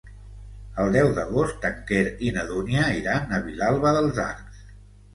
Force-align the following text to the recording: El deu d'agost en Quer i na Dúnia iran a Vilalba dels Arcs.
El 0.83 0.89
deu 0.95 1.09
d'agost 1.17 1.69
en 1.71 1.77
Quer 1.91 2.03
i 2.31 2.33
na 2.39 2.49
Dúnia 2.51 2.89
iran 3.05 3.39
a 3.39 3.43
Vilalba 3.47 3.97
dels 4.01 4.27
Arcs. 4.29 4.69